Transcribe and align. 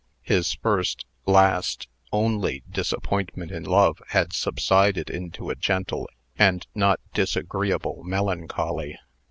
His 0.23 0.53
first, 0.55 1.05
last, 1.27 1.87
only 2.11 2.63
disappointment 2.67 3.51
in 3.51 3.61
love 3.63 3.99
had 4.07 4.33
subsided 4.33 5.11
into 5.11 5.51
a 5.51 5.55
gentle 5.55 6.09
and 6.39 6.65
not 6.73 6.99
disagreeable 7.13 8.01
melancholy. 8.03 8.97